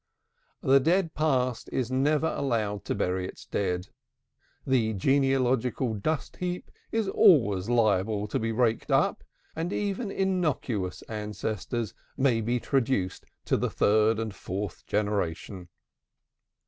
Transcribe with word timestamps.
The 0.63 0.79
dead 0.79 1.13
past 1.13 1.69
is 1.71 1.91
never 1.91 2.25
allowed 2.35 2.85
to 2.85 2.95
bury 2.95 3.27
its 3.27 3.45
dead; 3.45 3.89
the 4.65 4.93
genealogical 4.93 5.93
dust 5.93 6.37
heap 6.37 6.71
is 6.91 7.07
always 7.07 7.69
liable 7.69 8.27
to 8.29 8.39
be 8.39 8.51
raked 8.51 8.89
up, 8.89 9.23
and 9.55 9.71
even 9.71 10.09
innocuous 10.09 11.03
ancestors 11.03 11.93
may 12.17 12.41
be 12.41 12.59
traduced 12.59 13.25
to 13.45 13.57
the 13.57 13.69
third 13.69 14.17
and 14.17 14.33
fourth 14.33 14.87
generation. 14.87 15.69